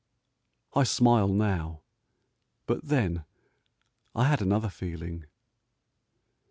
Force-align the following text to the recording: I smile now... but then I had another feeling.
I 0.73 0.81
smile 0.81 1.27
now... 1.27 1.81
but 2.65 2.83
then 2.85 3.23
I 4.15 4.23
had 4.27 4.41
another 4.41 4.69
feeling. 4.69 5.27